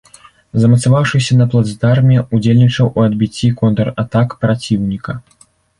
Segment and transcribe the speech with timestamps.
[0.61, 5.11] Замацаваўшыся на плацдарме, удзельнічаў у адбіцці контратак праціўніка.